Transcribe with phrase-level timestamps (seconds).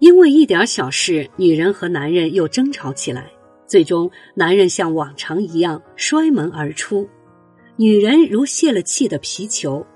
[0.00, 3.30] 因为一点小事，女人和男人又争吵起来，
[3.66, 7.06] 最终男人像往常一样摔门而出，
[7.76, 9.86] 女人如泄了气的皮球，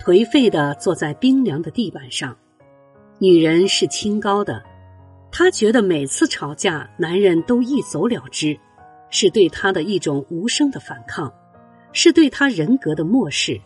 [0.00, 2.36] 颓废的坐在冰凉的地板上。
[3.18, 4.62] 女人是清高的，
[5.32, 8.56] 她觉得每次吵架，男人都一走了之，
[9.10, 11.32] 是对她的一种无声的反抗，
[11.92, 13.60] 是对她人格的漠视。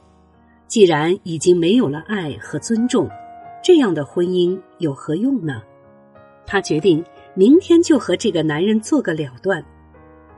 [0.67, 3.07] 既然已经没有了爱和尊重，
[3.63, 5.63] 这样的婚姻有何用呢？
[6.47, 7.05] 她决定
[7.35, 9.65] 明天就和这个男人做个了断。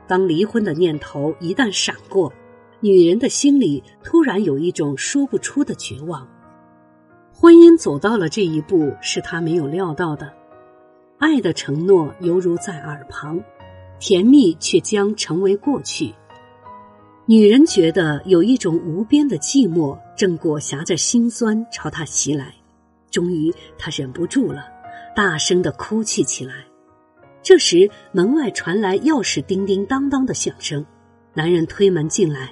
[0.07, 2.31] 当离婚的念头一旦闪过，
[2.81, 6.27] 女人的心里突然有一种说不出的绝望。
[7.31, 10.31] 婚姻走到了这一步，是她没有料到的。
[11.17, 13.39] 爱的承诺犹如在耳旁，
[13.99, 16.13] 甜蜜却将成为过去。
[17.25, 22.53] 女人觉得有一种无边的寂寞正裹挟着心酸朝她袭来，
[23.11, 24.65] 终于他忍不住了，
[25.15, 26.65] 大声的哭泣起来。
[27.43, 30.83] 这时门外传来钥匙叮叮当当的响声，
[31.35, 32.51] 男人推门进来，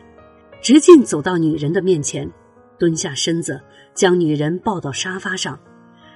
[0.62, 2.30] 直径走到女人的面前，
[2.78, 3.60] 蹲下身子。
[3.96, 5.60] 将女人抱到沙发上，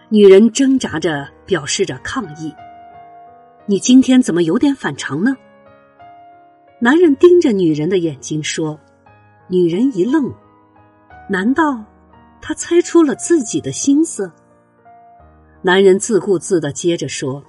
[0.08, 2.54] 女人挣扎着表示着抗议
[3.68, 5.36] ：“你今天怎么有点反常呢？”
[6.80, 8.80] 男人盯着女人的眼睛说
[9.50, 10.34] ：“女人一愣，
[11.30, 11.84] 难道
[12.44, 14.32] 他猜出了自己的心思？”
[15.64, 17.44] 男人自顾自的接着说：“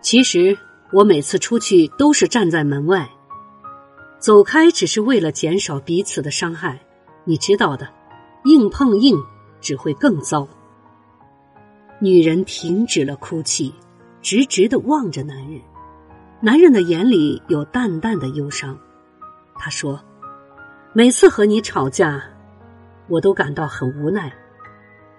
[0.00, 0.56] 其实
[0.92, 3.10] 我每次出去都是站在门外，
[4.18, 6.80] 走开只是为了减少彼此的伤害，
[7.24, 7.88] 你知道的。”
[8.44, 9.16] 硬碰硬
[9.60, 10.48] 只会更糟。
[12.00, 13.72] 女人停止了哭泣，
[14.20, 15.60] 直直的望着男人。
[16.40, 18.76] 男人的眼里有淡淡的忧伤。
[19.54, 20.02] 他说
[20.92, 22.20] ：“每次和你吵架，
[23.12, 24.32] 我都感到很无奈。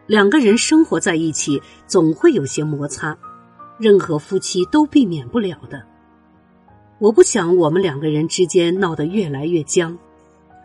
[0.08, 3.16] 两个人生活在一起，总会有些摩擦，
[3.78, 5.80] 任何夫妻都避免不了的。
[6.98, 9.96] 我不想我们两个人之间闹得越来越僵。”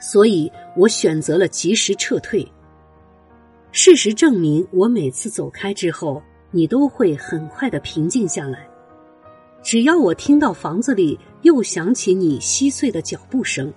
[0.00, 2.46] 所以我选择了及时撤退。
[3.72, 6.22] 事实证明，我每次走开之后，
[6.52, 8.66] 你都会很快的平静下来。
[9.60, 13.74] 只要我听到房子里又响起你稀碎的脚步声，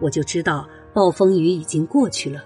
[0.00, 2.42] 我就知道暴风雨已经过去了。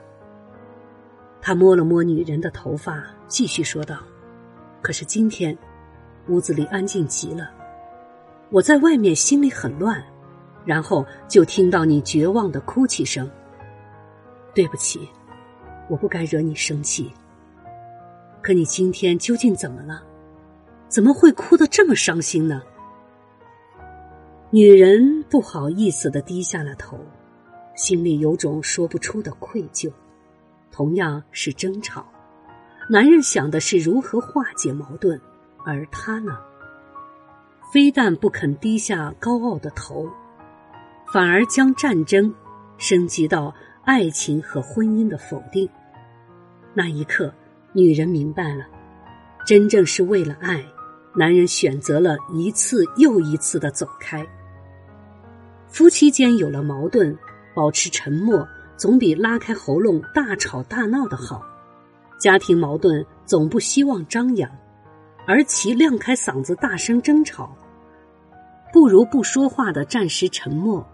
[1.46, 4.00] 他摸了摸女人的头发，继续说道
[4.82, 5.56] ：“可是今天，
[6.26, 7.52] 屋子里安静极了，
[8.50, 10.02] 我在外面心里很乱。”
[10.66, 13.30] 然后就听到你绝望的哭泣声。
[14.56, 15.08] 对不起，
[15.88, 17.12] 我不该惹你生气。
[18.42, 20.02] 可你今天究竟怎么了？
[20.88, 22.60] 怎么会哭得这么伤心呢？
[24.50, 26.98] 女人不好意思的低下了头，
[27.76, 29.88] 心里有种说不出的愧疚。
[30.70, 32.06] 同样是争吵，
[32.88, 35.20] 男人想的是如何化解矛盾，
[35.64, 36.38] 而他呢，
[37.72, 40.08] 非但不肯低下高傲的头。
[41.12, 42.34] 反而将战争
[42.78, 45.68] 升级到爱情和婚姻的否定。
[46.74, 47.32] 那一刻，
[47.72, 48.66] 女人明白了，
[49.46, 50.64] 真正是为了爱，
[51.14, 54.26] 男人选择了一次又一次的走开。
[55.68, 57.16] 夫妻间有了矛盾，
[57.54, 61.42] 保持沉默总比拉开喉咙大吵大闹的好。
[62.18, 64.50] 家庭矛盾总不希望张扬，
[65.26, 67.54] 而其亮开嗓子大声争吵，
[68.72, 70.86] 不如不说话的暂时沉默。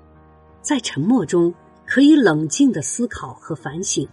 [0.61, 1.53] 在沉默中，
[1.87, 4.09] 可以冷静的思考和反省，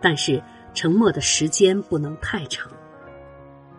[0.00, 0.42] 但是
[0.74, 2.70] 沉默的时间不能太长。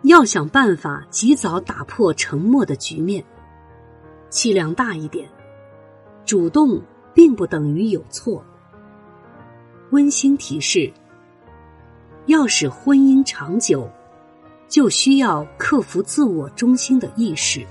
[0.02, 3.24] 要想办法及早打破沉默的局面，
[4.30, 5.28] 气量大一点。
[6.24, 6.80] 主动
[7.14, 8.44] 并不等于有错。
[9.92, 10.90] 温馨提示：
[12.24, 13.86] 要使婚姻长久，
[14.66, 17.66] 就需要克服自我中心的意识。